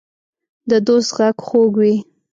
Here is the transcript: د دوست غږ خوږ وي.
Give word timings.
د 0.69 0.71
دوست 0.87 1.09
غږ 1.17 1.37
خوږ 1.47 1.71
وي. 1.81 1.95